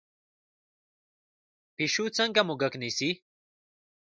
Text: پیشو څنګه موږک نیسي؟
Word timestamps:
پیشو 1.75 2.05
څنګه 2.17 2.41
موږک 2.47 2.73
نیسي؟ 2.81 3.09